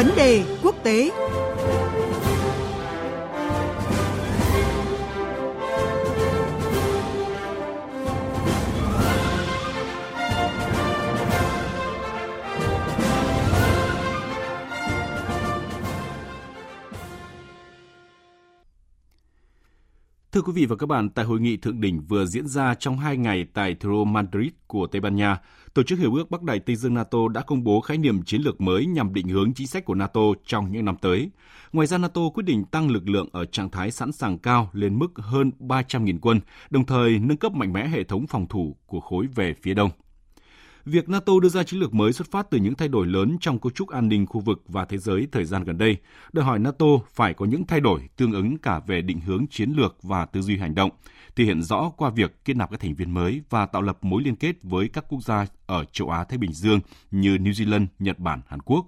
[0.00, 1.10] Vấn đề quốc tế.
[20.32, 22.98] Thưa quý vị và các bạn, tại hội nghị thượng đỉnh vừa diễn ra trong
[22.98, 25.38] hai ngày tại thủ đô Madrid của Tây Ban Nha,
[25.74, 28.42] Tổ chức Hiệp ước Bắc Đại Tây Dương NATO đã công bố khái niệm chiến
[28.42, 31.30] lược mới nhằm định hướng chính sách của NATO trong những năm tới.
[31.72, 34.98] Ngoài ra, NATO quyết định tăng lực lượng ở trạng thái sẵn sàng cao lên
[34.98, 36.40] mức hơn 300.000 quân,
[36.70, 39.90] đồng thời nâng cấp mạnh mẽ hệ thống phòng thủ của khối về phía đông.
[40.84, 43.58] Việc NATO đưa ra chiến lược mới xuất phát từ những thay đổi lớn trong
[43.58, 45.96] cấu trúc an ninh khu vực và thế giới thời gian gần đây,
[46.32, 49.72] đòi hỏi NATO phải có những thay đổi tương ứng cả về định hướng chiến
[49.76, 50.90] lược và tư duy hành động,
[51.36, 54.22] thể hiện rõ qua việc kết nạp các thành viên mới và tạo lập mối
[54.22, 57.86] liên kết với các quốc gia ở châu Á Thái Bình Dương như New Zealand,
[57.98, 58.86] Nhật Bản, Hàn Quốc.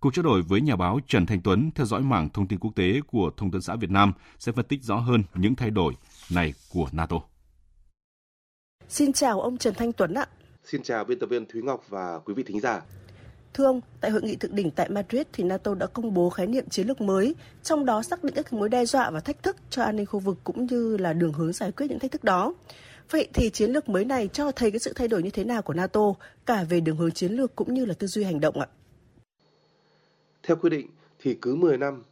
[0.00, 2.72] Cuộc trao đổi với nhà báo Trần Thanh Tuấn theo dõi mảng thông tin quốc
[2.76, 5.94] tế của Thông tấn xã Việt Nam sẽ phân tích rõ hơn những thay đổi
[6.30, 7.16] này của NATO.
[8.88, 10.26] Xin chào ông Trần Thanh Tuấn ạ.
[10.64, 12.82] Xin chào biên tập viên Thúy Ngọc và quý vị thính giả.
[13.54, 16.46] Thưa ông, tại hội nghị thượng đỉnh tại Madrid thì NATO đã công bố khái
[16.46, 19.56] niệm chiến lược mới, trong đó xác định các mối đe dọa và thách thức
[19.70, 22.24] cho an ninh khu vực cũng như là đường hướng giải quyết những thách thức
[22.24, 22.54] đó.
[23.10, 25.62] Vậy thì chiến lược mới này cho thấy cái sự thay đổi như thế nào
[25.62, 26.14] của NATO
[26.46, 28.66] cả về đường hướng chiến lược cũng như là tư duy hành động ạ?
[30.42, 32.02] Theo quy định thì cứ 10 năm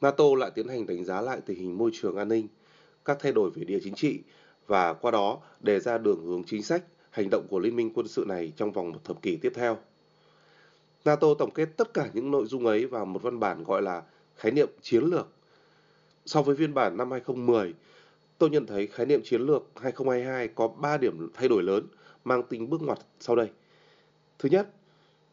[0.00, 2.48] NATO lại tiến hành đánh giá lại tình hình môi trường an ninh,
[3.04, 4.20] các thay đổi về địa chính trị
[4.66, 6.82] và qua đó đề ra đường hướng chính sách
[7.14, 9.78] hành động của liên minh quân sự này trong vòng một thập kỷ tiếp theo.
[11.04, 14.02] NATO tổng kết tất cả những nội dung ấy vào một văn bản gọi là
[14.36, 15.28] khái niệm chiến lược.
[16.26, 17.74] So với phiên bản năm 2010,
[18.38, 21.86] tôi nhận thấy khái niệm chiến lược 2022 có 3 điểm thay đổi lớn
[22.24, 23.50] mang tính bước ngoặt sau đây.
[24.38, 24.68] Thứ nhất,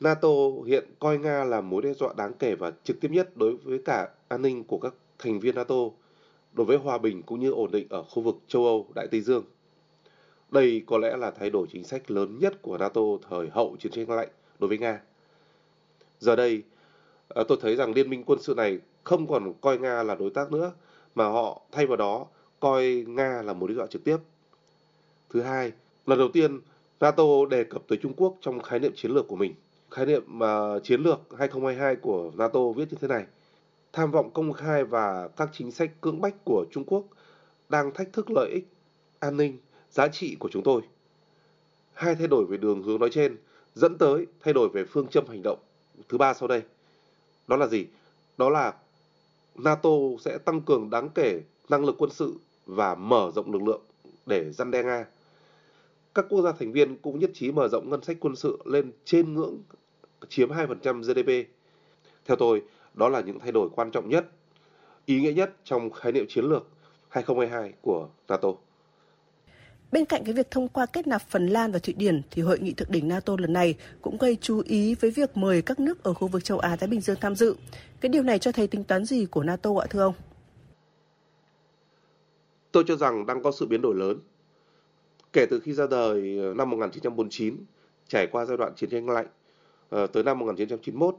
[0.00, 0.28] NATO
[0.66, 3.78] hiện coi Nga là mối đe dọa đáng kể và trực tiếp nhất đối với
[3.84, 5.90] cả an ninh của các thành viên NATO,
[6.52, 9.20] đối với hòa bình cũng như ổn định ở khu vực châu Âu, Đại Tây
[9.20, 9.44] Dương.
[10.56, 13.00] Đây có lẽ là thay đổi chính sách lớn nhất của NATO
[13.30, 14.28] thời hậu chiến tranh lạnh
[14.58, 15.00] đối với Nga.
[16.18, 16.62] Giờ đây,
[17.28, 20.30] ờ, tôi thấy rằng liên minh quân sự này không còn coi Nga là đối
[20.30, 20.72] tác nữa,
[21.14, 22.26] mà họ thay vào đó
[22.60, 24.16] coi Nga là một đe dọa trực tiếp.
[25.30, 25.72] Thứ hai,
[26.06, 26.60] lần đầu tiên
[27.00, 29.54] NATO đề cập tới Trung Quốc trong khái niệm chiến lược của mình.
[29.90, 33.24] Khái niệm uh, chiến lược 2022 của NATO viết như thế này.
[33.92, 37.04] Tham vọng công khai và các chính sách cưỡng bách của Trung Quốc
[37.68, 38.68] đang thách thức lợi ích,
[39.18, 39.58] an ninh
[39.96, 40.82] giá trị của chúng tôi.
[41.92, 43.36] Hai thay đổi về đường hướng nói trên
[43.74, 45.58] dẫn tới thay đổi về phương châm hành động
[46.08, 46.62] thứ ba sau đây.
[47.46, 47.86] Đó là gì?
[48.38, 48.74] Đó là
[49.54, 49.90] NATO
[50.20, 52.34] sẽ tăng cường đáng kể năng lực quân sự
[52.66, 53.80] và mở rộng lực lượng
[54.26, 55.06] để răn đe Nga.
[56.14, 58.92] Các quốc gia thành viên cũng nhất trí mở rộng ngân sách quân sự lên
[59.04, 59.58] trên ngưỡng
[60.28, 61.50] chiếm 2% GDP.
[62.24, 62.62] Theo tôi,
[62.94, 64.26] đó là những thay đổi quan trọng nhất,
[65.06, 66.66] ý nghĩa nhất trong khái niệm chiến lược
[67.08, 68.48] 2022 của NATO.
[69.92, 72.58] Bên cạnh cái việc thông qua kết nạp Phần Lan và Thụy Điển thì hội
[72.58, 76.02] nghị thượng đỉnh NATO lần này cũng gây chú ý với việc mời các nước
[76.02, 77.56] ở khu vực châu Á Thái Bình Dương tham dự.
[78.00, 80.14] Cái điều này cho thấy tính toán gì của NATO ạ thưa ông?
[82.72, 84.18] Tôi cho rằng đang có sự biến đổi lớn.
[85.32, 87.56] Kể từ khi ra đời ờ, năm 1949,
[88.08, 89.26] trải qua giai đoạn chiến tranh lạnh
[89.88, 91.16] ờ, tới năm 1991,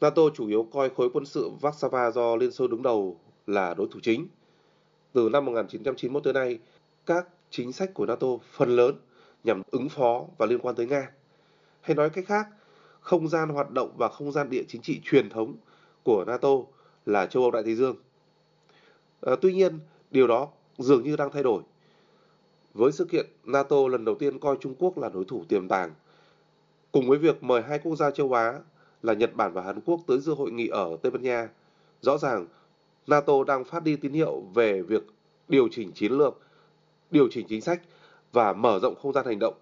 [0.00, 3.88] NATO chủ yếu coi khối quân sự Warsaw do Liên Xô đứng đầu là đối
[3.92, 4.28] thủ chính.
[5.12, 6.58] Từ năm 1991 tới nay,
[7.06, 8.94] các chính sách của NATO phần lớn
[9.44, 11.10] nhằm ứng phó và liên quan tới Nga.
[11.80, 12.46] Hay nói cách khác,
[13.00, 15.54] không gian hoạt động và không gian địa chính trị truyền thống
[16.02, 16.48] của NATO
[17.06, 17.96] là châu Âu Đại Tây Dương.
[19.20, 19.78] À, tuy nhiên,
[20.10, 20.48] điều đó
[20.78, 21.62] dường như đang thay đổi.
[22.74, 25.90] Với sự kiện NATO lần đầu tiên coi Trung Quốc là đối thủ tiềm tàng,
[26.92, 28.60] cùng với việc mời hai quốc gia châu Á
[29.02, 31.48] là Nhật Bản và Hàn Quốc tới dự hội nghị ở Tây Ban Nha,
[32.00, 32.46] rõ ràng
[33.06, 35.02] NATO đang phát đi tín hiệu về việc
[35.48, 36.40] điều chỉnh chiến lược
[37.14, 37.80] điều chỉnh chính sách
[38.32, 39.54] và mở rộng không gian hành động.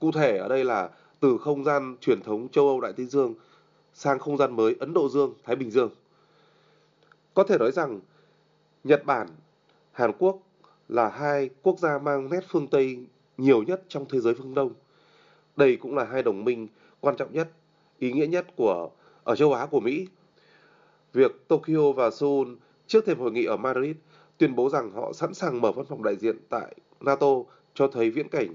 [0.00, 0.90] Cụ thể ở đây là
[1.20, 3.34] từ không gian truyền thống châu Âu Đại Tây Dương
[3.94, 5.90] sang không gian mới Ấn Độ Dương, Thái Bình Dương.
[7.34, 8.00] Có thể nói rằng
[8.84, 9.26] Nhật Bản,
[9.92, 10.38] Hàn Quốc
[10.88, 12.98] là hai quốc gia mang nét phương Tây
[13.36, 14.72] nhiều nhất trong thế giới phương Đông.
[15.56, 16.68] Đây cũng là hai đồng minh
[17.00, 17.48] quan trọng nhất,
[17.98, 18.90] ý nghĩa nhất của
[19.24, 20.06] ở châu Á của Mỹ.
[21.12, 22.48] Việc Tokyo và Seoul
[22.92, 23.96] trước thềm hội nghị ở Madrid
[24.38, 27.26] tuyên bố rằng họ sẵn sàng mở văn phòng đại diện tại NATO
[27.74, 28.48] cho thấy viễn cảnh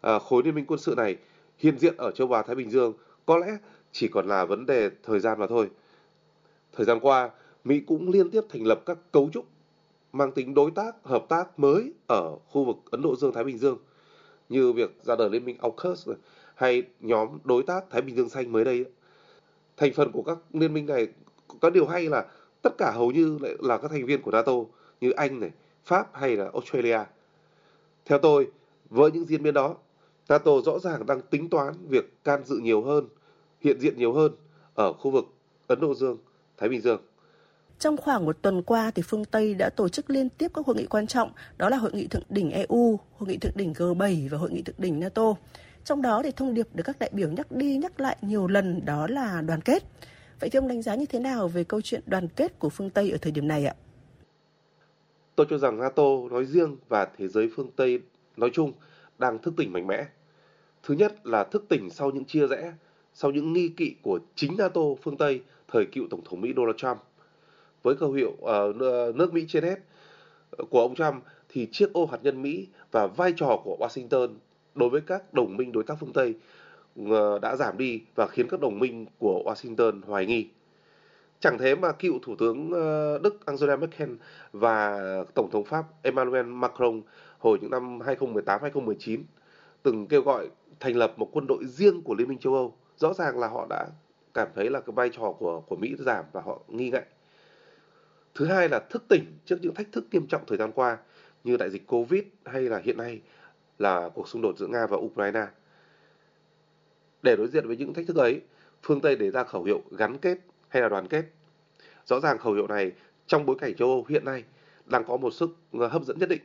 [0.00, 1.16] à, khối liên minh quân sự này
[1.58, 2.92] hiện diện ở châu Á Thái Bình Dương
[3.26, 3.56] có lẽ
[3.92, 5.70] chỉ còn là vấn đề thời gian mà thôi.
[6.72, 7.30] Thời gian qua,
[7.64, 9.46] Mỹ cũng liên tiếp thành lập các cấu trúc
[10.12, 13.58] mang tính đối tác, hợp tác mới ở khu vực Ấn Độ Dương Thái Bình
[13.58, 13.78] Dương
[14.48, 16.08] như việc ra đời liên minh AUKUS
[16.54, 18.84] hay nhóm đối tác Thái Bình Dương xanh mới đây.
[19.76, 21.08] thành phần của các liên minh này
[21.60, 22.26] có điều hay là
[22.62, 24.52] tất cả hầu như lại là các thành viên của NATO
[25.00, 25.50] như Anh này,
[25.84, 26.98] Pháp hay là Australia.
[28.04, 28.46] Theo tôi,
[28.90, 29.76] với những diễn biến đó,
[30.28, 33.08] NATO rõ ràng đang tính toán việc can dự nhiều hơn,
[33.60, 34.32] hiện diện nhiều hơn
[34.74, 35.24] ở khu vực
[35.66, 36.18] Ấn Độ Dương,
[36.58, 37.00] Thái Bình Dương.
[37.78, 40.76] Trong khoảng một tuần qua, thì phương Tây đã tổ chức liên tiếp các hội
[40.76, 44.28] nghị quan trọng, đó là hội nghị thượng đỉnh EU, hội nghị thượng đỉnh G7
[44.30, 45.34] và hội nghị thượng đỉnh NATO.
[45.84, 48.84] Trong đó thì thông điệp được các đại biểu nhắc đi nhắc lại nhiều lần
[48.84, 49.82] đó là đoàn kết.
[50.42, 52.90] Vậy thì ông đánh giá như thế nào về câu chuyện đoàn kết của phương
[52.90, 53.74] Tây ở thời điểm này ạ?
[55.36, 58.00] Tôi cho rằng NATO nói riêng và thế giới phương Tây
[58.36, 58.72] nói chung
[59.18, 60.06] đang thức tỉnh mạnh mẽ.
[60.82, 62.72] Thứ nhất là thức tỉnh sau những chia rẽ,
[63.14, 66.76] sau những nghi kỵ của chính NATO phương Tây thời cựu Tổng thống Mỹ Donald
[66.76, 66.98] Trump.
[67.82, 69.78] Với khẩu hiệu uh, nước Mỹ trên hết
[70.70, 74.28] của ông Trump thì chiếc ô hạt nhân Mỹ và vai trò của Washington
[74.74, 76.34] đối với các đồng minh đối tác phương Tây
[77.42, 80.48] đã giảm đi và khiến các đồng minh của Washington hoài nghi.
[81.40, 84.10] Chẳng thế mà cựu Thủ tướng ờ, Đức Angela Merkel
[84.52, 85.00] và
[85.34, 87.02] Tổng thống Pháp Emmanuel Macron
[87.38, 89.22] hồi những năm 2018-2019
[89.82, 90.48] từng kêu gọi
[90.80, 92.74] thành lập một quân đội riêng của Liên minh châu Âu.
[92.96, 93.86] Rõ ràng là họ đã
[94.34, 97.04] cảm thấy là cái vai trò của của Mỹ giảm và họ nghi ngại.
[98.34, 100.98] Thứ hai là thức tỉnh trước những thách thức nghiêm trọng thời gian qua
[101.44, 103.20] như đại dịch Covid hay là hiện nay
[103.78, 105.46] là cuộc xung đột giữa Nga và Ukraine.
[107.22, 108.40] Để đối diện với những thách thức ấy,
[108.82, 110.38] phương Tây đề ra khẩu hiệu gắn kết
[110.68, 111.24] hay là đoàn kết.
[112.04, 112.92] Rõ ràng khẩu hiệu này
[113.26, 114.44] trong bối cảnh châu Âu hiện nay
[114.86, 116.42] đang có một sức ờ, hấp dẫn nhất định.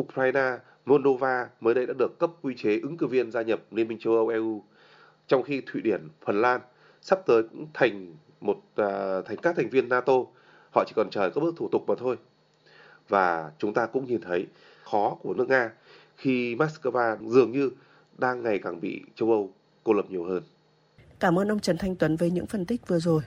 [0.00, 3.88] Ukraine, Moldova mới đây đã được cấp quy chế ứng cử viên gia nhập Liên
[3.88, 4.64] minh châu Âu EU,
[5.26, 6.60] trong khi Thụy Điển, Phần Lan
[7.00, 10.12] sắp tới cũng thành một uh, thành các thành viên NATO.
[10.74, 12.16] Họ chỉ còn chờ các bước thủ tục mà thôi.
[13.08, 14.46] Và chúng ta cũng nhìn thấy
[14.84, 15.70] khó của nước Nga
[16.16, 17.70] khi Moscow dường như
[18.22, 19.50] đang ngày càng bị châu Âu
[19.84, 20.42] cô lập nhiều hơn.
[21.20, 23.22] Cảm ơn ông Trần Thanh Tuấn với những phân tích vừa rồi.